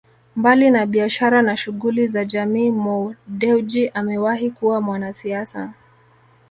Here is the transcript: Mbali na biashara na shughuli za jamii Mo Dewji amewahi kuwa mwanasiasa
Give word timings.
Mbali 0.35 0.69
na 0.69 0.85
biashara 0.85 1.41
na 1.41 1.57
shughuli 1.57 2.07
za 2.07 2.25
jamii 2.25 2.71
Mo 2.71 3.15
Dewji 3.27 3.87
amewahi 3.89 4.51
kuwa 4.51 4.81
mwanasiasa 4.81 5.73